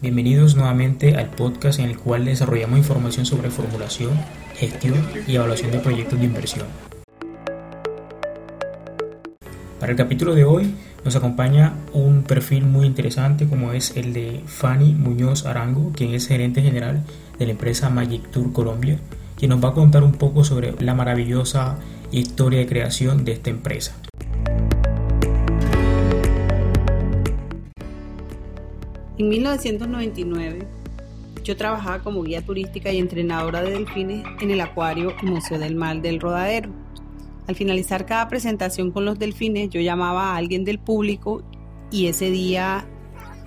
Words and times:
Bienvenidos 0.00 0.54
nuevamente 0.54 1.16
al 1.16 1.28
podcast 1.30 1.80
en 1.80 1.86
el 1.86 1.98
cual 1.98 2.24
desarrollamos 2.24 2.78
información 2.78 3.26
sobre 3.26 3.50
formulación, 3.50 4.12
gestión 4.54 5.04
y 5.26 5.34
evaluación 5.34 5.72
de 5.72 5.80
proyectos 5.80 6.20
de 6.20 6.24
inversión. 6.24 6.66
Para 9.80 9.90
el 9.90 9.98
capítulo 9.98 10.36
de 10.36 10.44
hoy 10.44 10.72
nos 11.04 11.16
acompaña 11.16 11.74
un 11.92 12.22
perfil 12.22 12.64
muy 12.64 12.86
interesante 12.86 13.48
como 13.48 13.72
es 13.72 13.96
el 13.96 14.12
de 14.12 14.40
Fanny 14.46 14.92
Muñoz 14.94 15.46
Arango, 15.46 15.90
quien 15.90 16.14
es 16.14 16.28
gerente 16.28 16.62
general 16.62 17.02
de 17.40 17.46
la 17.46 17.52
empresa 17.52 17.90
Magic 17.90 18.30
Tour 18.30 18.52
Colombia, 18.52 19.00
quien 19.36 19.48
nos 19.48 19.64
va 19.64 19.70
a 19.70 19.74
contar 19.74 20.04
un 20.04 20.12
poco 20.12 20.44
sobre 20.44 20.80
la 20.80 20.94
maravillosa 20.94 21.76
historia 22.12 22.60
de 22.60 22.68
creación 22.68 23.24
de 23.24 23.32
esta 23.32 23.50
empresa. 23.50 23.96
En 29.18 29.28
1999, 29.30 30.64
yo 31.42 31.56
trabajaba 31.56 32.04
como 32.04 32.22
guía 32.22 32.40
turística 32.40 32.92
y 32.92 32.98
entrenadora 32.98 33.62
de 33.62 33.72
delfines 33.72 34.24
en 34.40 34.52
el 34.52 34.60
acuario 34.60 35.12
y 35.20 35.26
Museo 35.26 35.58
del 35.58 35.74
Mar 35.74 36.00
del 36.00 36.20
Rodadero. 36.20 36.70
Al 37.48 37.56
finalizar 37.56 38.06
cada 38.06 38.28
presentación 38.28 38.92
con 38.92 39.04
los 39.04 39.18
delfines, 39.18 39.70
yo 39.70 39.80
llamaba 39.80 40.30
a 40.30 40.36
alguien 40.36 40.64
del 40.64 40.78
público 40.78 41.42
y 41.90 42.06
ese 42.06 42.30
día 42.30 42.86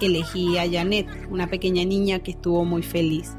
elegí 0.01 0.57
a 0.57 0.69
Janet, 0.69 1.07
una 1.29 1.47
pequeña 1.47 1.85
niña 1.85 2.19
que 2.19 2.31
estuvo 2.31 2.65
muy 2.65 2.83
feliz. 2.83 3.31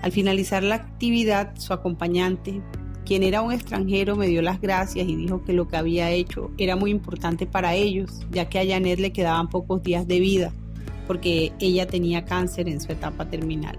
Al 0.00 0.12
finalizar 0.12 0.62
la 0.62 0.76
actividad, 0.76 1.56
su 1.56 1.72
acompañante, 1.72 2.62
quien 3.04 3.24
era 3.24 3.42
un 3.42 3.50
extranjero, 3.50 4.14
me 4.14 4.28
dio 4.28 4.42
las 4.42 4.60
gracias 4.60 5.08
y 5.08 5.16
dijo 5.16 5.42
que 5.42 5.52
lo 5.52 5.66
que 5.66 5.76
había 5.76 6.08
hecho 6.12 6.52
era 6.56 6.76
muy 6.76 6.92
importante 6.92 7.46
para 7.46 7.74
ellos, 7.74 8.24
ya 8.30 8.48
que 8.48 8.60
a 8.60 8.64
Janet 8.64 9.00
le 9.00 9.12
quedaban 9.12 9.50
pocos 9.50 9.82
días 9.82 10.06
de 10.06 10.20
vida 10.20 10.52
porque 11.06 11.52
ella 11.58 11.86
tenía 11.86 12.24
cáncer 12.24 12.68
en 12.68 12.80
su 12.80 12.92
etapa 12.92 13.28
terminal. 13.28 13.78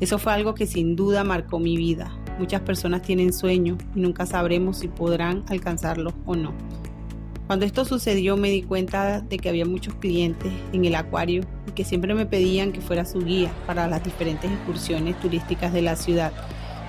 Eso 0.00 0.18
fue 0.18 0.32
algo 0.32 0.54
que 0.54 0.66
sin 0.66 0.96
duda 0.96 1.24
marcó 1.24 1.58
mi 1.58 1.76
vida. 1.76 2.10
Muchas 2.38 2.62
personas 2.62 3.02
tienen 3.02 3.34
sueños 3.34 3.76
y 3.94 4.00
nunca 4.00 4.24
sabremos 4.24 4.78
si 4.78 4.88
podrán 4.88 5.44
alcanzarlos 5.48 6.14
o 6.24 6.34
no. 6.34 6.54
Cuando 7.46 7.66
esto 7.66 7.84
sucedió 7.84 8.36
me 8.36 8.48
di 8.48 8.62
cuenta 8.62 9.20
de 9.20 9.36
que 9.36 9.48
había 9.48 9.66
muchos 9.66 9.94
clientes 9.94 10.52
en 10.72 10.84
el 10.84 10.94
acuario 10.94 11.42
y 11.68 11.72
que 11.72 11.84
siempre 11.84 12.14
me 12.14 12.24
pedían 12.24 12.72
que 12.72 12.80
fuera 12.80 13.04
su 13.04 13.18
guía 13.24 13.52
para 13.66 13.88
las 13.88 14.02
diferentes 14.04 14.50
excursiones 14.50 15.18
turísticas 15.20 15.72
de 15.72 15.82
la 15.82 15.96
ciudad. 15.96 16.32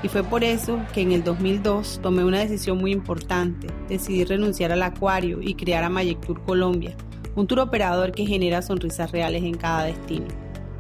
Y 0.04 0.08
fue 0.08 0.24
por 0.24 0.44
eso 0.44 0.80
que 0.94 1.02
en 1.02 1.12
el 1.12 1.24
2002 1.24 2.00
tomé 2.02 2.24
una 2.24 2.40
decisión 2.40 2.78
muy 2.78 2.92
importante. 2.92 3.68
Decidí 3.90 4.24
renunciar 4.24 4.72
al 4.72 4.84
acuario 4.84 5.42
y 5.42 5.56
crear 5.56 5.84
a 5.84 5.90
Magic 5.90 6.22
Tour 6.26 6.42
Colombia, 6.44 6.96
un 7.36 7.48
tour 7.48 7.60
operador 7.60 8.12
que 8.12 8.26
genera 8.26 8.62
sonrisas 8.62 9.12
reales 9.12 9.44
en 9.44 9.56
cada 9.56 9.86
destino. 9.86 10.28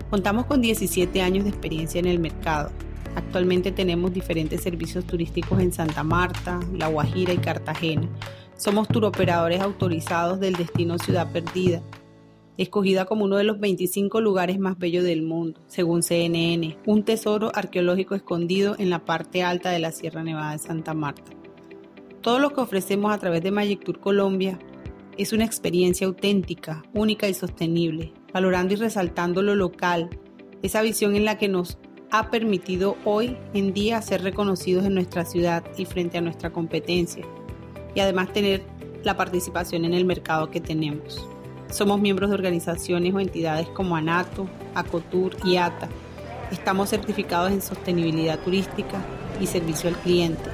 Contamos 0.09 0.45
con 0.45 0.61
17 0.61 1.21
años 1.21 1.45
de 1.45 1.51
experiencia 1.51 1.99
en 1.99 2.05
el 2.05 2.19
mercado. 2.19 2.71
Actualmente 3.15 3.71
tenemos 3.71 4.13
diferentes 4.13 4.61
servicios 4.61 5.05
turísticos 5.05 5.59
en 5.59 5.71
Santa 5.71 6.03
Marta, 6.03 6.59
La 6.73 6.87
Guajira 6.87 7.33
y 7.33 7.37
Cartagena. 7.37 8.07
Somos 8.57 8.87
tour 8.87 9.05
operadores 9.05 9.61
autorizados 9.61 10.39
del 10.39 10.55
destino 10.55 10.97
Ciudad 10.97 11.31
Perdida, 11.31 11.81
escogida 12.57 13.05
como 13.05 13.25
uno 13.25 13.37
de 13.37 13.43
los 13.43 13.59
25 13.59 14.21
lugares 14.21 14.59
más 14.59 14.77
bellos 14.77 15.03
del 15.03 15.23
mundo, 15.23 15.59
según 15.67 16.03
CNN, 16.03 16.77
un 16.85 17.03
tesoro 17.03 17.51
arqueológico 17.55 18.13
escondido 18.13 18.75
en 18.77 18.89
la 18.89 19.03
parte 19.03 19.43
alta 19.43 19.71
de 19.71 19.79
la 19.79 19.91
Sierra 19.91 20.23
Nevada 20.23 20.51
de 20.51 20.59
Santa 20.59 20.93
Marta. 20.93 21.31
Todo 22.21 22.37
lo 22.39 22.51
que 22.51 22.61
ofrecemos 22.61 23.11
a 23.13 23.17
través 23.17 23.41
de 23.41 23.51
Magic 23.51 23.83
Tour 23.83 23.99
Colombia 23.99 24.59
es 25.17 25.33
una 25.33 25.45
experiencia 25.45 26.07
auténtica, 26.07 26.83
única 26.93 27.27
y 27.27 27.33
sostenible, 27.33 28.13
valorando 28.33 28.73
y 28.73 28.77
resaltando 28.77 29.41
lo 29.41 29.55
local, 29.55 30.09
esa 30.63 30.81
visión 30.81 31.15
en 31.15 31.25
la 31.25 31.37
que 31.37 31.47
nos 31.47 31.77
ha 32.11 32.29
permitido 32.29 32.97
hoy 33.05 33.37
en 33.53 33.73
día 33.73 34.01
ser 34.01 34.21
reconocidos 34.21 34.85
en 34.85 34.93
nuestra 34.93 35.25
ciudad 35.25 35.63
y 35.77 35.85
frente 35.85 36.17
a 36.17 36.21
nuestra 36.21 36.51
competencia, 36.51 37.25
y 37.95 37.99
además 37.99 38.33
tener 38.33 38.63
la 39.03 39.17
participación 39.17 39.85
en 39.85 39.93
el 39.93 40.05
mercado 40.05 40.51
que 40.51 40.61
tenemos. 40.61 41.27
Somos 41.69 42.01
miembros 42.01 42.29
de 42.29 42.35
organizaciones 42.35 43.13
o 43.13 43.19
entidades 43.19 43.67
como 43.69 43.95
ANATO, 43.95 44.47
ACOTUR 44.75 45.37
y 45.45 45.55
ATA. 45.55 45.87
Estamos 46.51 46.89
certificados 46.89 47.51
en 47.51 47.61
sostenibilidad 47.61 48.39
turística 48.39 49.01
y 49.39 49.47
servicio 49.47 49.89
al 49.89 49.95
cliente. 49.95 50.49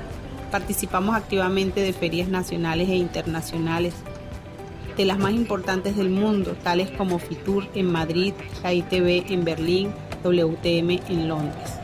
Participamos 0.51 1.15
activamente 1.15 1.81
de 1.81 1.91
ferias 1.91 2.29
nacionales 2.29 2.87
e 2.89 2.95
internacionales 2.95 3.95
de 4.97 5.05
las 5.05 5.19
más 5.19 5.31
importantes 5.31 5.95
del 5.95 6.09
mundo, 6.09 6.55
tales 6.63 6.89
como 6.91 7.19
FITUR 7.19 7.67
en 7.75 7.91
Madrid, 7.91 8.33
ITV 8.63 9.31
en 9.31 9.45
Berlín, 9.45 9.93
WTM 10.23 10.99
en 11.07 11.27
Londres. 11.27 11.75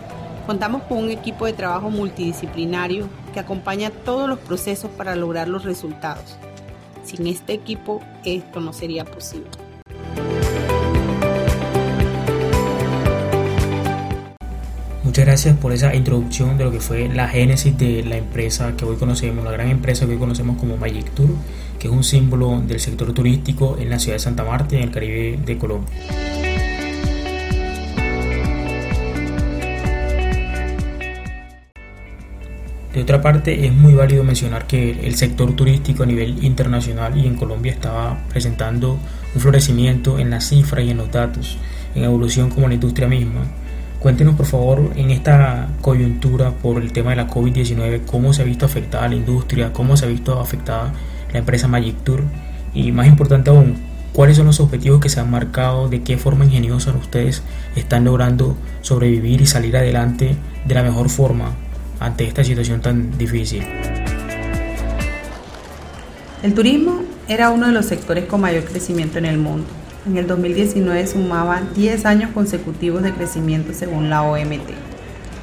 Contamos 0.47 0.81
con 0.83 0.97
un 0.97 1.11
equipo 1.11 1.45
de 1.45 1.53
trabajo 1.53 1.89
multidisciplinario 1.89 3.07
que 3.33 3.39
acompaña 3.39 3.91
todos 3.91 4.27
los 4.27 4.39
procesos 4.39 4.89
para 4.91 5.15
lograr 5.15 5.47
los 5.47 5.63
resultados. 5.63 6.37
Sin 7.05 7.27
este 7.27 7.53
equipo 7.53 8.01
esto 8.25 8.59
no 8.59 8.73
sería 8.73 9.05
posible. 9.05 9.62
Gracias 15.33 15.57
por 15.57 15.73
esa 15.73 15.95
introducción 15.95 16.59
de 16.59 16.63
lo 16.63 16.69
que 16.69 16.79
fue 16.79 17.09
la 17.09 17.27
génesis 17.27 17.75
de 17.75 18.03
la 18.03 18.17
empresa 18.17 18.77
que 18.77 18.85
hoy 18.85 18.97
conocemos, 18.97 19.43
la 19.43 19.49
gran 19.49 19.67
empresa 19.67 20.05
que 20.05 20.11
hoy 20.11 20.19
conocemos 20.19 20.57
como 20.59 20.77
Magic 20.77 21.09
Tour, 21.15 21.29
que 21.79 21.87
es 21.87 21.91
un 21.91 22.03
símbolo 22.03 22.61
del 22.61 22.79
sector 22.79 23.11
turístico 23.13 23.75
en 23.79 23.89
la 23.89 23.97
ciudad 23.97 24.17
de 24.17 24.19
Santa 24.19 24.43
Marta 24.43 24.75
en 24.75 24.83
el 24.83 24.91
Caribe 24.91 25.39
de 25.43 25.57
Colombia. 25.57 25.91
De 32.93 33.01
otra 33.01 33.19
parte, 33.19 33.65
es 33.65 33.73
muy 33.73 33.95
válido 33.95 34.23
mencionar 34.23 34.67
que 34.67 34.91
el 34.91 35.15
sector 35.15 35.55
turístico 35.55 36.03
a 36.03 36.05
nivel 36.05 36.43
internacional 36.45 37.17
y 37.17 37.25
en 37.25 37.37
Colombia 37.37 37.71
estaba 37.71 38.19
presentando 38.29 38.99
un 39.33 39.41
florecimiento 39.41 40.19
en 40.19 40.29
las 40.29 40.49
cifras 40.49 40.85
y 40.85 40.91
en 40.91 40.97
los 40.97 41.11
datos, 41.11 41.57
en 41.95 42.03
evolución 42.03 42.51
como 42.51 42.67
la 42.67 42.75
industria 42.75 43.07
misma 43.07 43.41
Cuéntenos 44.03 44.35
por 44.35 44.45
favor 44.45 44.91
en 44.97 45.11
esta 45.11 45.69
coyuntura 45.79 46.51
por 46.51 46.81
el 46.81 46.91
tema 46.91 47.11
de 47.11 47.15
la 47.15 47.29
COVID-19, 47.29 48.01
cómo 48.05 48.33
se 48.33 48.41
ha 48.41 48.45
visto 48.45 48.65
afectada 48.65 49.07
la 49.07 49.15
industria, 49.15 49.71
cómo 49.71 49.95
se 49.95 50.03
ha 50.03 50.09
visto 50.09 50.41
afectada 50.41 50.91
la 51.31 51.39
empresa 51.39 51.69
Magic 51.69 51.95
Tour 52.03 52.21
y 52.73 52.91
más 52.91 53.07
importante 53.07 53.49
aún, 53.49 53.77
cuáles 54.11 54.35
son 54.35 54.47
los 54.47 54.59
objetivos 54.59 54.99
que 54.99 55.07
se 55.07 55.21
han 55.21 55.31
marcado, 55.31 55.87
de 55.87 56.03
qué 56.03 56.17
forma 56.17 56.43
ingeniosa 56.43 56.91
ustedes 56.91 57.43
están 57.77 58.03
logrando 58.03 58.57
sobrevivir 58.81 59.39
y 59.39 59.45
salir 59.45 59.77
adelante 59.77 60.35
de 60.65 60.75
la 60.75 60.83
mejor 60.83 61.07
forma 61.07 61.53
ante 62.01 62.25
esta 62.25 62.43
situación 62.43 62.81
tan 62.81 63.17
difícil. 63.17 63.63
El 66.43 66.53
turismo 66.53 67.03
era 67.29 67.51
uno 67.51 67.67
de 67.67 67.71
los 67.71 67.85
sectores 67.85 68.25
con 68.25 68.41
mayor 68.41 68.65
crecimiento 68.65 69.17
en 69.17 69.27
el 69.27 69.37
mundo 69.37 69.65
en 70.05 70.17
el 70.17 70.27
2019 70.27 71.07
sumaba 71.07 71.61
10 71.75 72.05
años 72.05 72.31
consecutivos 72.33 73.03
de 73.03 73.13
crecimiento 73.13 73.73
según 73.73 74.09
la 74.09 74.23
OMT. 74.23 74.69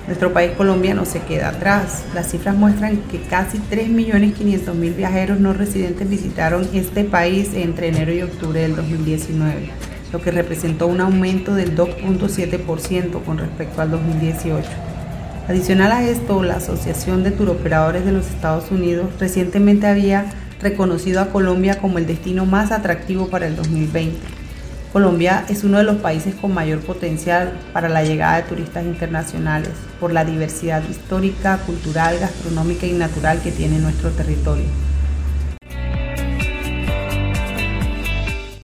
Nuestro 0.06 0.32
país 0.32 0.52
Colombia 0.56 0.92
no 0.92 1.04
se 1.04 1.20
queda 1.20 1.50
atrás. 1.50 2.04
Las 2.14 2.30
cifras 2.30 2.56
muestran 2.56 2.98
que 3.10 3.20
casi 3.20 3.58
3.500.000 3.58 4.96
viajeros 4.96 5.40
no 5.40 5.52
residentes 5.52 6.08
visitaron 6.08 6.68
este 6.74 7.04
país 7.04 7.50
entre 7.54 7.88
enero 7.88 8.12
y 8.12 8.22
octubre 8.22 8.60
del 8.60 8.76
2019, 8.76 9.70
lo 10.12 10.20
que 10.20 10.30
representó 10.30 10.88
un 10.88 11.00
aumento 11.00 11.54
del 11.54 11.76
2.7% 11.76 13.22
con 13.24 13.38
respecto 13.38 13.80
al 13.80 13.90
2018. 13.92 14.68
Adicional 15.48 15.92
a 15.92 16.04
esto, 16.04 16.42
la 16.42 16.56
Asociación 16.56 17.22
de 17.22 17.30
Turoperadores 17.30 18.04
de 18.04 18.12
los 18.12 18.26
Estados 18.26 18.70
Unidos 18.70 19.08
recientemente 19.18 19.86
había 19.86 20.26
reconocido 20.60 21.20
a 21.20 21.30
Colombia 21.30 21.78
como 21.78 21.98
el 21.98 22.06
destino 22.06 22.46
más 22.46 22.72
atractivo 22.72 23.28
para 23.28 23.46
el 23.46 23.56
2020 23.56 24.39
Colombia 24.92 25.44
es 25.48 25.62
uno 25.62 25.78
de 25.78 25.84
los 25.84 25.98
países 25.98 26.34
con 26.34 26.52
mayor 26.52 26.80
potencial 26.80 27.52
para 27.72 27.88
la 27.88 28.02
llegada 28.02 28.38
de 28.38 28.42
turistas 28.42 28.84
internacionales 28.84 29.70
por 30.00 30.12
la 30.12 30.24
diversidad 30.24 30.82
histórica, 30.90 31.58
cultural, 31.58 32.18
gastronómica 32.18 32.86
y 32.86 32.94
natural 32.94 33.40
que 33.40 33.52
tiene 33.52 33.78
nuestro 33.78 34.10
territorio. 34.10 34.64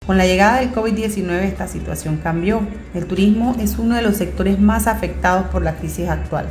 Con 0.04 0.18
la 0.18 0.26
llegada 0.26 0.58
del 0.58 0.72
COVID-19 0.72 1.42
esta 1.42 1.68
situación 1.68 2.16
cambió. 2.16 2.66
El 2.92 3.06
turismo 3.06 3.54
es 3.60 3.78
uno 3.78 3.94
de 3.94 4.02
los 4.02 4.16
sectores 4.16 4.58
más 4.58 4.88
afectados 4.88 5.46
por 5.46 5.62
la 5.62 5.76
crisis 5.76 6.08
actual. 6.08 6.46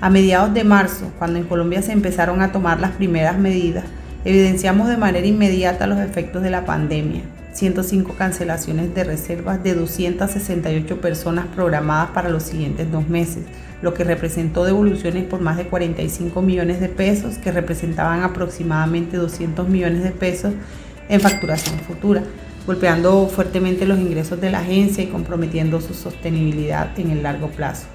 A 0.00 0.10
mediados 0.10 0.54
de 0.54 0.62
marzo, 0.62 1.10
cuando 1.18 1.40
en 1.40 1.44
Colombia 1.44 1.82
se 1.82 1.90
empezaron 1.90 2.40
a 2.40 2.52
tomar 2.52 2.78
las 2.78 2.92
primeras 2.92 3.36
medidas, 3.36 3.84
evidenciamos 4.24 4.88
de 4.88 4.96
manera 4.96 5.26
inmediata 5.26 5.88
los 5.88 5.98
efectos 5.98 6.44
de 6.44 6.50
la 6.50 6.64
pandemia 6.64 7.22
105 7.58 8.14
cancelaciones 8.14 8.94
de 8.94 9.02
reservas 9.02 9.60
de 9.64 9.74
268 9.74 11.00
personas 11.00 11.46
programadas 11.48 12.10
para 12.10 12.28
los 12.28 12.44
siguientes 12.44 12.90
dos 12.92 13.08
meses, 13.08 13.46
lo 13.82 13.94
que 13.94 14.04
representó 14.04 14.64
devoluciones 14.64 15.24
por 15.24 15.40
más 15.40 15.56
de 15.56 15.66
45 15.66 16.40
millones 16.40 16.78
de 16.78 16.88
pesos, 16.88 17.36
que 17.38 17.50
representaban 17.50 18.22
aproximadamente 18.22 19.16
200 19.16 19.68
millones 19.68 20.04
de 20.04 20.12
pesos 20.12 20.54
en 21.08 21.20
facturación 21.20 21.80
futura. 21.80 22.22
golpeando 22.64 23.26
fuertemente 23.28 23.86
los 23.86 23.98
ingresos 23.98 24.42
de 24.42 24.50
la 24.50 24.58
agencia 24.58 25.02
y 25.02 25.06
comprometiendo 25.06 25.80
su 25.80 25.94
sostenibilidad 25.94 26.90
en 27.00 27.10
el 27.12 27.22
largo 27.22 27.48
plazo. 27.48 27.86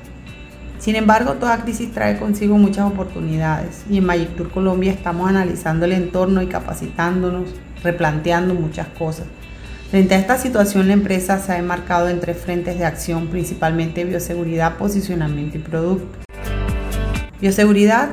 Sin 0.80 0.96
embargo, 0.96 1.34
toda 1.34 1.62
crisis 1.62 1.92
trae 1.92 2.18
consigo 2.18 2.58
muchas 2.58 2.88
oportunidades 2.88 3.84
y 3.88 4.00
en 4.00 4.06
Magic 4.08 4.36
Tour 4.36 4.50
Colombia 4.50 4.92
estamos 4.92 5.30
analizando 5.30 5.86
el 5.86 5.92
entorno 5.92 6.42
y 6.42 6.48
capacitándonos, 6.48 7.50
replanteando 7.84 8.56
muchas 8.56 8.88
cosas. 8.88 9.28
Frente 9.94 10.16
a 10.16 10.18
esta 10.18 10.40
situación, 10.40 10.88
la 10.88 10.94
empresa 10.94 11.38
se 11.38 11.52
ha 11.52 11.60
enmarcado 11.60 12.10
en 12.10 12.20
tres 12.20 12.38
frentes 12.38 12.80
de 12.80 12.84
acción, 12.84 13.28
principalmente 13.28 14.04
bioseguridad, 14.04 14.78
posicionamiento 14.78 15.60
y 15.60 15.62
producto. 15.62 16.18
Bioseguridad 17.40 18.10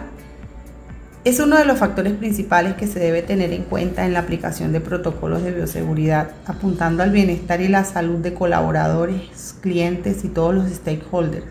es 1.25 1.41
uno 1.41 1.57
de 1.57 1.65
los 1.65 1.79
factores 1.79 2.13
principales 2.13 2.75
que 2.75 2.87
se 2.87 2.99
debe 2.99 3.23
tener 3.23 3.55
en 3.55 3.63
cuenta 3.63 4.05
en 4.05 4.13
la 4.13 4.19
aplicación 4.19 4.73
de 4.73 4.83
protocolos 4.83 5.43
de 5.43 5.53
bioseguridad, 5.53 6.33
apuntando 6.45 7.03
al 7.03 7.13
bienestar 7.13 7.63
y 7.63 7.69
la 7.69 7.85
salud 7.85 8.19
de 8.19 8.35
colaboradores, 8.35 9.55
clientes 9.63 10.23
y 10.23 10.29
todos 10.29 10.55
los 10.55 10.69
stakeholders. 10.69 11.47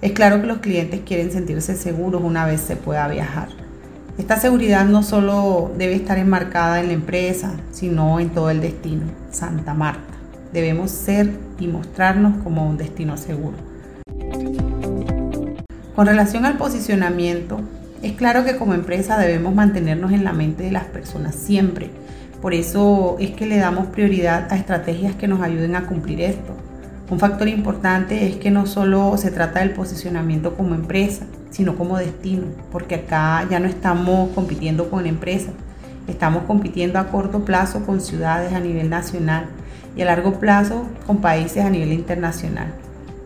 Es 0.00 0.12
claro 0.12 0.40
que 0.40 0.46
los 0.46 0.58
clientes 0.60 1.02
quieren 1.04 1.30
sentirse 1.30 1.76
seguros 1.76 2.22
una 2.24 2.46
vez 2.46 2.62
se 2.62 2.76
pueda 2.76 3.06
viajar. 3.08 3.67
Esta 4.18 4.36
seguridad 4.36 4.84
no 4.84 5.04
solo 5.04 5.70
debe 5.78 5.94
estar 5.94 6.18
enmarcada 6.18 6.80
en 6.80 6.88
la 6.88 6.92
empresa, 6.94 7.52
sino 7.70 8.18
en 8.18 8.30
todo 8.30 8.50
el 8.50 8.60
destino, 8.60 9.04
Santa 9.30 9.74
Marta. 9.74 10.12
Debemos 10.52 10.90
ser 10.90 11.30
y 11.60 11.68
mostrarnos 11.68 12.42
como 12.42 12.68
un 12.68 12.76
destino 12.76 13.16
seguro. 13.16 13.56
Con 15.94 16.06
relación 16.06 16.44
al 16.44 16.56
posicionamiento, 16.56 17.60
es 18.02 18.14
claro 18.14 18.44
que 18.44 18.56
como 18.56 18.74
empresa 18.74 19.16
debemos 19.18 19.54
mantenernos 19.54 20.10
en 20.10 20.24
la 20.24 20.32
mente 20.32 20.64
de 20.64 20.72
las 20.72 20.84
personas 20.86 21.36
siempre. 21.36 21.90
Por 22.42 22.54
eso 22.54 23.16
es 23.20 23.30
que 23.30 23.46
le 23.46 23.58
damos 23.58 23.86
prioridad 23.86 24.52
a 24.52 24.56
estrategias 24.56 25.14
que 25.14 25.28
nos 25.28 25.42
ayuden 25.42 25.76
a 25.76 25.86
cumplir 25.86 26.22
esto. 26.22 26.54
Un 27.08 27.20
factor 27.20 27.46
importante 27.46 28.26
es 28.26 28.36
que 28.36 28.50
no 28.50 28.66
solo 28.66 29.16
se 29.16 29.30
trata 29.30 29.60
del 29.60 29.70
posicionamiento 29.70 30.56
como 30.56 30.74
empresa, 30.74 31.24
sino 31.50 31.76
como 31.76 31.98
destino, 31.98 32.46
porque 32.70 32.96
acá 32.96 33.46
ya 33.50 33.58
no 33.58 33.66
estamos 33.66 34.30
compitiendo 34.34 34.90
con 34.90 35.06
empresas, 35.06 35.54
estamos 36.06 36.44
compitiendo 36.44 36.98
a 36.98 37.08
corto 37.08 37.44
plazo 37.44 37.84
con 37.84 38.00
ciudades 38.00 38.52
a 38.52 38.60
nivel 38.60 38.90
nacional 38.90 39.46
y 39.96 40.02
a 40.02 40.06
largo 40.06 40.38
plazo 40.38 40.86
con 41.06 41.18
países 41.18 41.64
a 41.64 41.70
nivel 41.70 41.92
internacional. 41.92 42.72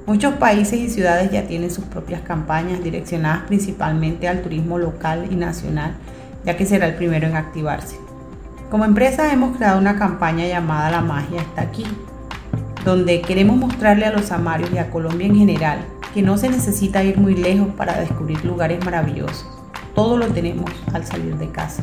Muchos 0.06 0.34
países 0.34 0.80
y 0.80 0.90
ciudades 0.90 1.30
ya 1.30 1.46
tienen 1.46 1.70
sus 1.70 1.84
propias 1.84 2.22
campañas 2.22 2.82
direccionadas 2.82 3.42
principalmente 3.46 4.26
al 4.26 4.42
turismo 4.42 4.78
local 4.78 5.28
y 5.30 5.36
nacional, 5.36 5.94
ya 6.44 6.56
que 6.56 6.66
será 6.66 6.86
el 6.86 6.94
primero 6.94 7.26
en 7.28 7.36
activarse. 7.36 7.96
Como 8.69 8.84
empresa 8.84 9.32
hemos 9.32 9.56
creado 9.56 9.78
una 9.78 9.98
campaña 9.98 10.46
llamada 10.46 10.90
La 10.90 11.02
magia 11.02 11.40
está 11.40 11.62
aquí, 11.62 11.84
donde 12.84 13.20
queremos 13.20 13.56
mostrarle 13.56 14.06
a 14.06 14.12
los 14.12 14.32
amarios 14.32 14.70
y 14.72 14.78
a 14.78 14.90
Colombia 14.90 15.26
en 15.26 15.36
general 15.36 15.78
que 16.12 16.23
no 16.23 16.37
se 16.37 16.49
necesita 16.49 17.03
ir 17.03 17.19
muy 17.19 17.35
lejos 17.35 17.69
para 17.76 17.99
descubrir 17.99 18.44
lugares 18.44 18.85
maravillosos. 18.85 19.47
Todo 19.94 20.17
lo 20.17 20.26
tenemos 20.29 20.70
al 20.93 21.06
salir 21.06 21.37
de 21.37 21.50
casa. 21.50 21.82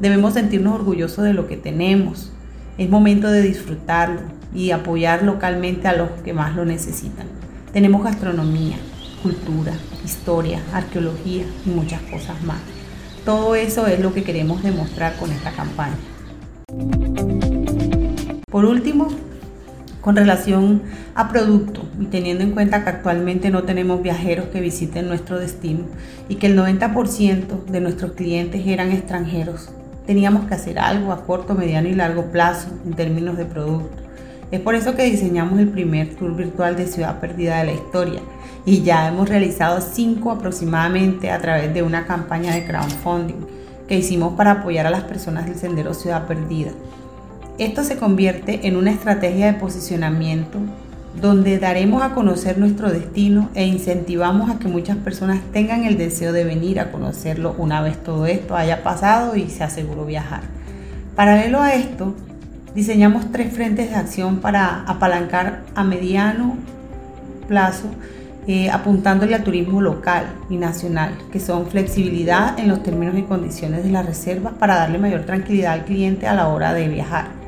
Debemos 0.00 0.34
sentirnos 0.34 0.74
orgullosos 0.74 1.24
de 1.24 1.32
lo 1.32 1.46
que 1.46 1.56
tenemos. 1.56 2.32
Es 2.78 2.90
momento 2.90 3.30
de 3.30 3.42
disfrutarlo 3.42 4.20
y 4.54 4.70
apoyar 4.70 5.22
localmente 5.22 5.88
a 5.88 5.96
los 5.96 6.10
que 6.22 6.32
más 6.32 6.54
lo 6.54 6.64
necesitan. 6.64 7.26
Tenemos 7.72 8.02
gastronomía, 8.02 8.76
cultura, 9.22 9.72
historia, 10.04 10.60
arqueología 10.72 11.44
y 11.64 11.70
muchas 11.70 12.02
cosas 12.02 12.42
más. 12.42 12.58
Todo 13.24 13.54
eso 13.54 13.86
es 13.86 14.00
lo 14.00 14.12
que 14.12 14.24
queremos 14.24 14.62
demostrar 14.62 15.16
con 15.16 15.30
esta 15.30 15.52
campaña. 15.52 15.96
Por 18.50 18.64
último, 18.64 19.08
con 20.02 20.16
relación 20.16 20.82
a 21.14 21.30
producto 21.30 21.82
y 21.98 22.06
teniendo 22.06 22.44
en 22.44 22.50
cuenta 22.50 22.84
que 22.84 22.90
actualmente 22.90 23.50
no 23.50 23.62
tenemos 23.62 24.02
viajeros 24.02 24.46
que 24.46 24.60
visiten 24.60 25.08
nuestro 25.08 25.38
destino 25.38 25.84
y 26.28 26.34
que 26.34 26.48
el 26.48 26.58
90% 26.58 27.64
de 27.66 27.80
nuestros 27.80 28.12
clientes 28.12 28.66
eran 28.66 28.90
extranjeros, 28.90 29.70
teníamos 30.04 30.46
que 30.46 30.54
hacer 30.54 30.78
algo 30.80 31.12
a 31.12 31.24
corto, 31.24 31.54
mediano 31.54 31.88
y 31.88 31.94
largo 31.94 32.26
plazo 32.26 32.68
en 32.84 32.94
términos 32.94 33.38
de 33.38 33.44
producto. 33.44 34.02
Es 34.50 34.60
por 34.60 34.74
eso 34.74 34.94
que 34.94 35.04
diseñamos 35.04 35.58
el 35.60 35.68
primer 35.68 36.14
tour 36.16 36.36
virtual 36.36 36.76
de 36.76 36.86
Ciudad 36.86 37.20
Perdida 37.20 37.58
de 37.58 37.66
la 37.66 37.72
historia 37.72 38.20
y 38.66 38.82
ya 38.82 39.08
hemos 39.08 39.28
realizado 39.28 39.80
cinco 39.80 40.32
aproximadamente 40.32 41.30
a 41.30 41.40
través 41.40 41.72
de 41.72 41.82
una 41.82 42.06
campaña 42.06 42.52
de 42.52 42.66
crowdfunding 42.66 43.46
que 43.88 43.98
hicimos 43.98 44.34
para 44.34 44.50
apoyar 44.50 44.86
a 44.86 44.90
las 44.90 45.04
personas 45.04 45.46
del 45.46 45.54
Sendero 45.54 45.94
Ciudad 45.94 46.26
Perdida. 46.26 46.72
Esto 47.58 47.84
se 47.84 47.96
convierte 47.96 48.66
en 48.66 48.76
una 48.76 48.90
estrategia 48.90 49.46
de 49.46 49.58
posicionamiento 49.58 50.58
donde 51.20 51.58
daremos 51.58 52.02
a 52.02 52.14
conocer 52.14 52.56
nuestro 52.56 52.90
destino 52.90 53.50
e 53.54 53.66
incentivamos 53.66 54.50
a 54.50 54.58
que 54.58 54.68
muchas 54.68 54.96
personas 54.96 55.40
tengan 55.52 55.84
el 55.84 55.98
deseo 55.98 56.32
de 56.32 56.44
venir 56.44 56.80
a 56.80 56.90
conocerlo 56.90 57.54
una 57.58 57.82
vez 57.82 58.02
todo 58.02 58.26
esto 58.26 58.56
haya 58.56 58.82
pasado 58.82 59.36
y 59.36 59.50
se 59.50 59.64
aseguró 59.64 60.06
viajar. 60.06 60.40
Paralelo 61.14 61.60
a 61.60 61.74
esto, 61.74 62.14
Diseñamos 62.74 63.30
tres 63.30 63.52
frentes 63.52 63.90
de 63.90 63.96
acción 63.96 64.38
para 64.38 64.84
apalancar 64.86 65.62
a 65.74 65.84
mediano 65.84 66.56
plazo, 67.46 67.84
eh, 68.46 68.70
apuntándole 68.70 69.34
al 69.34 69.44
turismo 69.44 69.82
local 69.82 70.24
y 70.48 70.56
nacional, 70.56 71.12
que 71.30 71.38
son 71.38 71.66
flexibilidad 71.66 72.58
en 72.58 72.68
los 72.68 72.82
términos 72.82 73.14
y 73.18 73.22
condiciones 73.22 73.84
de 73.84 73.90
la 73.90 74.02
reserva 74.02 74.52
para 74.58 74.76
darle 74.76 74.96
mayor 74.96 75.24
tranquilidad 75.26 75.74
al 75.74 75.84
cliente 75.84 76.26
a 76.26 76.32
la 76.32 76.48
hora 76.48 76.72
de 76.72 76.88
viajar 76.88 77.41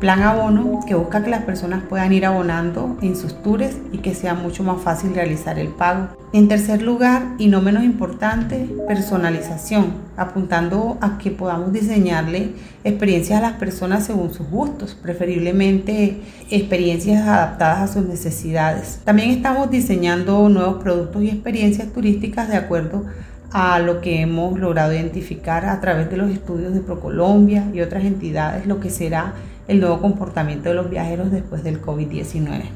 Plan 0.00 0.22
abono 0.22 0.78
que 0.86 0.94
busca 0.94 1.24
que 1.24 1.30
las 1.30 1.42
personas 1.42 1.82
puedan 1.82 2.12
ir 2.12 2.24
abonando 2.24 2.96
en 3.02 3.16
sus 3.16 3.42
tours 3.42 3.76
y 3.90 3.98
que 3.98 4.14
sea 4.14 4.32
mucho 4.34 4.62
más 4.62 4.80
fácil 4.80 5.12
realizar 5.12 5.58
el 5.58 5.68
pago. 5.68 6.16
En 6.32 6.46
tercer 6.46 6.82
lugar, 6.82 7.34
y 7.36 7.48
no 7.48 7.60
menos 7.62 7.82
importante, 7.82 8.68
personalización, 8.86 9.94
apuntando 10.16 10.98
a 11.00 11.18
que 11.18 11.32
podamos 11.32 11.72
diseñarle 11.72 12.52
experiencias 12.84 13.38
a 13.38 13.42
las 13.42 13.52
personas 13.54 14.06
según 14.06 14.32
sus 14.32 14.48
gustos, 14.48 14.94
preferiblemente 14.94 16.20
experiencias 16.48 17.26
adaptadas 17.26 17.90
a 17.90 17.92
sus 17.94 18.06
necesidades. 18.06 19.00
También 19.04 19.30
estamos 19.30 19.68
diseñando 19.68 20.48
nuevos 20.48 20.80
productos 20.80 21.24
y 21.24 21.30
experiencias 21.30 21.88
turísticas 21.88 22.48
de 22.48 22.56
acuerdo 22.56 23.04
a 23.50 23.80
lo 23.80 24.00
que 24.00 24.20
hemos 24.20 24.60
logrado 24.60 24.92
identificar 24.92 25.64
a 25.64 25.80
través 25.80 26.08
de 26.08 26.18
los 26.18 26.30
estudios 26.30 26.72
de 26.72 26.80
ProColombia 26.80 27.64
y 27.74 27.80
otras 27.80 28.04
entidades, 28.04 28.66
lo 28.66 28.78
que 28.78 28.90
será 28.90 29.32
el 29.68 29.80
nuevo 29.80 30.00
comportamiento 30.00 30.70
de 30.70 30.74
los 30.74 30.88
viajeros 30.90 31.30
después 31.30 31.62
del 31.62 31.80
COVID-19. 31.80 32.70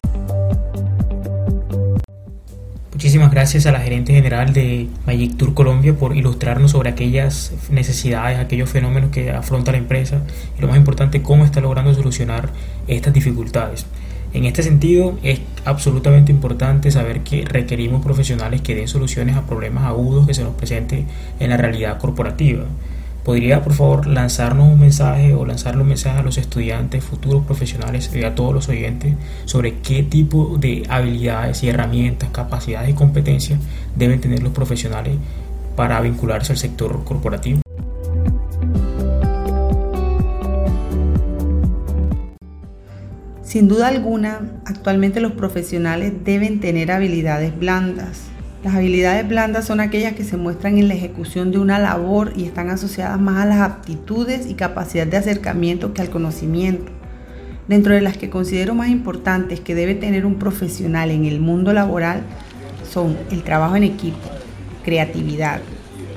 Muchísimas 2.93 3.33
gracias 3.33 3.67
a 3.67 3.73
la 3.73 3.81
gerente 3.81 4.12
general 4.12 4.52
de 4.52 4.88
Magic 5.07 5.37
Tour 5.37 5.55
Colombia 5.55 5.95
por 5.95 6.17
ilustrarnos 6.17 6.71
sobre 6.71 6.90
aquellas 6.90 7.52
necesidades, 7.71 8.38
aquellos 8.38 8.71
fenómenos 8.71 9.11
que 9.11 9.33
afronta 9.33 9.73
la 9.73 9.78
empresa 9.78 10.23
y 10.57 10.61
lo 10.61 10.69
más 10.69 10.76
importante, 10.76 11.23
cómo 11.23 11.45
está 11.45 11.61
logrando 11.61 11.93
solucionar 11.95 12.50
estas 12.87 13.12
dificultades. 13.12 13.87
En 14.35 14.45
este 14.45 14.62
sentido, 14.62 15.19
es 15.23 15.40
absolutamente 15.64 16.31
importante 16.31 16.90
saber 16.90 17.21
que 17.21 17.45
requerimos 17.45 18.05
profesionales 18.05 18.61
que 18.61 18.75
den 18.75 18.87
soluciones 18.87 19.37
a 19.37 19.47
problemas 19.47 19.85
agudos 19.85 20.26
que 20.26 20.35
se 20.35 20.45
nos 20.45 20.55
presenten 20.55 21.07
en 21.40 21.50
la 21.50 21.57
realidad 21.57 21.99
corporativa. 21.99 22.64
¿Podría 23.25 23.62
por 23.62 23.75
favor 23.75 24.07
lanzarnos 24.09 24.73
un 24.73 24.81
mensaje 24.81 25.33
o 25.33 25.47
lanzarle 25.47 25.83
un 25.83 25.88
mensaje 25.88 26.19
a 26.19 26.23
los 26.23 26.38
estudiantes, 26.38 27.05
futuros 27.05 27.45
profesionales 27.45 28.11
y 28.12 28.25
a 28.25 28.35
todos 28.35 28.52
los 28.52 28.69
oyentes 28.69 29.14
sobre 29.45 29.79
qué 29.79 30.02
tipo 30.02 30.57
de 30.59 30.83
habilidades 30.88 31.62
y 31.62 31.69
herramientas, 31.69 32.31
capacidades 32.33 32.91
y 32.91 32.95
competencias 32.95 33.61
deben 33.95 34.21
tener 34.21 34.43
los 34.43 34.52
profesionales 34.52 35.14
para 35.76 36.00
vincularse 36.00 36.52
al 36.52 36.59
sector 36.59 37.05
corporativo? 37.05 37.61
Sin 43.45 43.69
duda 43.69 43.87
alguna, 43.87 44.41
actualmente 44.67 45.21
los 45.21 45.33
profesionales 45.33 46.12
deben 46.25 46.59
tener 46.59 46.91
habilidades 46.91 47.57
blandas, 47.57 48.32
las 48.62 48.76
habilidades 48.76 49.28
blandas 49.28 49.64
son 49.64 49.81
aquellas 49.81 50.12
que 50.12 50.23
se 50.23 50.37
muestran 50.37 50.78
en 50.78 50.87
la 50.87 50.95
ejecución 50.95 51.50
de 51.50 51.59
una 51.59 51.81
labor 51.81 52.33
y 52.37 52.45
están 52.45 52.71
asociadas 52.71 53.21
más 53.21 53.42
a 53.42 53.47
las 53.47 53.59
aptitudes 53.59 54.47
y 54.47 54.54
capacidad 54.54 55.07
de 55.07 55.16
acercamiento 55.16 55.92
que 55.92 56.00
al 56.00 56.11
conocimiento. 56.11 56.92
Dentro 57.66 57.92
de 57.92 58.00
las 58.00 58.16
que 58.16 58.31
considero 58.31 58.75
más 58.75 58.88
importantes 58.88 59.59
que 59.59 59.75
debe 59.75 59.97
tener 59.97 60.25
un 60.25 60.37
profesional 60.37 61.11
en 61.11 61.25
el 61.25 61.40
mundo 61.40 61.73
laboral 61.73 62.23
son 62.88 63.19
el 63.33 63.42
trabajo 63.42 63.75
en 63.75 63.83
equipo, 63.83 64.31
creatividad, 64.85 65.61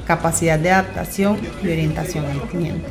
capacidad 0.06 0.60
de 0.60 0.70
adaptación 0.70 1.38
y 1.64 1.68
orientación 1.68 2.26
al 2.26 2.42
cliente. 2.42 2.90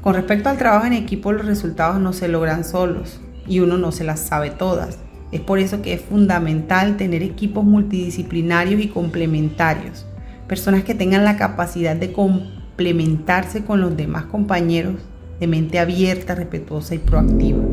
Con 0.00 0.14
respecto 0.14 0.48
al 0.48 0.56
trabajo 0.56 0.86
en 0.86 0.94
equipo, 0.94 1.30
los 1.32 1.44
resultados 1.44 2.00
no 2.00 2.14
se 2.14 2.26
logran 2.28 2.64
solos 2.64 3.20
y 3.46 3.60
uno 3.60 3.76
no 3.76 3.92
se 3.92 4.04
las 4.04 4.20
sabe 4.20 4.50
todas. 4.50 4.98
Es 5.32 5.40
por 5.40 5.58
eso 5.58 5.80
que 5.80 5.94
es 5.94 6.00
fundamental 6.02 6.98
tener 6.98 7.22
equipos 7.22 7.64
multidisciplinarios 7.64 8.82
y 8.82 8.88
complementarios, 8.88 10.06
personas 10.46 10.84
que 10.84 10.94
tengan 10.94 11.24
la 11.24 11.38
capacidad 11.38 11.96
de 11.96 12.12
complementarse 12.12 13.64
con 13.64 13.80
los 13.80 13.96
demás 13.96 14.26
compañeros 14.26 14.96
de 15.40 15.46
mente 15.46 15.78
abierta, 15.78 16.34
respetuosa 16.34 16.94
y 16.94 16.98
proactiva. 16.98 17.64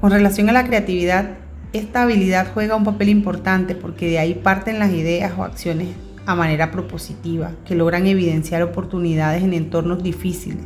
Con 0.00 0.12
relación 0.12 0.48
a 0.48 0.52
la 0.52 0.64
creatividad, 0.64 1.38
esta 1.72 2.02
habilidad 2.02 2.48
juega 2.54 2.76
un 2.76 2.84
papel 2.84 3.08
importante 3.08 3.74
porque 3.74 4.08
de 4.08 4.18
ahí 4.18 4.34
parten 4.34 4.78
las 4.78 4.92
ideas 4.92 5.32
o 5.36 5.44
acciones 5.44 5.88
a 6.26 6.34
manera 6.34 6.70
propositiva, 6.70 7.52
que 7.64 7.74
logran 7.74 8.06
evidenciar 8.06 8.62
oportunidades 8.62 9.42
en 9.42 9.54
entornos 9.54 10.02
difíciles. 10.02 10.64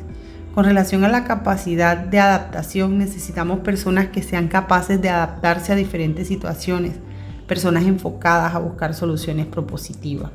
Con 0.54 0.64
relación 0.64 1.04
a 1.04 1.08
la 1.08 1.25
capacidad 1.25 1.96
de 1.96 2.20
adaptación, 2.20 2.96
necesitamos 2.96 3.58
personas 3.58 4.11
que 4.11 4.23
sean 4.23 4.46
capaces 4.46 5.02
de 5.02 5.08
adaptarse 5.08 5.73
a 5.73 5.76
diferentes 5.76 6.28
situaciones, 6.28 6.92
personas 7.49 7.84
enfocadas 7.84 8.54
a 8.54 8.61
buscar 8.61 8.94
soluciones 8.94 9.46
propositivas. 9.46 10.30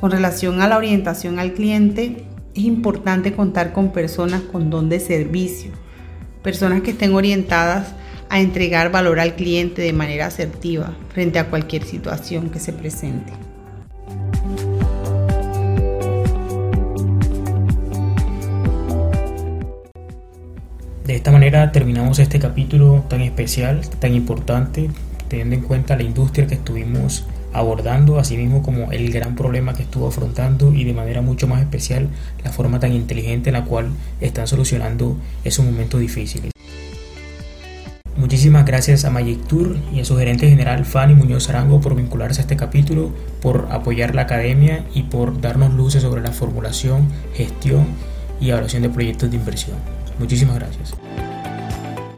Con 0.00 0.10
relación 0.10 0.60
a 0.60 0.66
la 0.66 0.76
orientación 0.76 1.38
al 1.38 1.52
cliente, 1.52 2.24
es 2.52 2.64
importante 2.64 3.32
contar 3.32 3.72
con 3.72 3.92
personas 3.92 4.42
con 4.42 4.70
don 4.70 4.88
de 4.88 4.98
servicio, 4.98 5.70
personas 6.42 6.82
que 6.82 6.90
estén 6.90 7.14
orientadas 7.14 7.94
a 8.30 8.40
entregar 8.40 8.90
valor 8.90 9.20
al 9.20 9.36
cliente 9.36 9.82
de 9.82 9.92
manera 9.92 10.26
asertiva 10.26 10.96
frente 11.14 11.38
a 11.38 11.48
cualquier 11.48 11.84
situación 11.84 12.50
que 12.50 12.58
se 12.58 12.72
presente. 12.72 13.47
Esta 21.18 21.32
manera 21.32 21.72
terminamos 21.72 22.20
este 22.20 22.38
capítulo 22.38 23.04
tan 23.08 23.22
especial, 23.22 23.80
tan 23.98 24.14
importante, 24.14 24.88
teniendo 25.26 25.56
en 25.56 25.62
cuenta 25.62 25.96
la 25.96 26.04
industria 26.04 26.46
que 26.46 26.54
estuvimos 26.54 27.26
abordando, 27.52 28.20
así 28.20 28.36
mismo 28.36 28.62
como 28.62 28.92
el 28.92 29.10
gran 29.10 29.34
problema 29.34 29.74
que 29.74 29.82
estuvo 29.82 30.06
afrontando 30.06 30.72
y 30.72 30.84
de 30.84 30.92
manera 30.92 31.20
mucho 31.20 31.48
más 31.48 31.60
especial 31.60 32.08
la 32.44 32.52
forma 32.52 32.78
tan 32.78 32.92
inteligente 32.92 33.50
en 33.50 33.54
la 33.54 33.64
cual 33.64 33.90
están 34.20 34.46
solucionando 34.46 35.16
esos 35.42 35.64
momentos 35.64 36.00
difíciles. 36.00 36.52
Muchísimas 38.16 38.64
gracias 38.64 39.04
a 39.04 39.10
Magic 39.10 39.44
Tour 39.48 39.76
y 39.92 39.98
a 39.98 40.04
su 40.04 40.16
gerente 40.16 40.48
general 40.48 40.84
Fanny 40.84 41.16
Muñoz 41.16 41.48
Arango 41.48 41.80
por 41.80 41.96
vincularse 41.96 42.40
a 42.40 42.42
este 42.42 42.56
capítulo, 42.56 43.12
por 43.42 43.66
apoyar 43.72 44.14
la 44.14 44.22
academia 44.22 44.84
y 44.94 45.02
por 45.04 45.40
darnos 45.40 45.74
luces 45.74 46.02
sobre 46.02 46.20
la 46.20 46.30
formulación, 46.30 47.08
gestión 47.34 47.88
y 48.40 48.50
evaluación 48.50 48.82
de 48.82 48.90
proyectos 48.90 49.32
de 49.32 49.36
inversión. 49.36 49.97
Muchísimas 50.18 50.56
gracias. 50.56 50.94